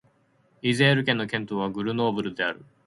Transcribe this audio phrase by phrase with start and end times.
[0.63, 2.65] イゼール県の県都はグルノーブルである